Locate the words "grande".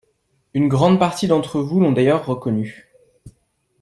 0.67-0.97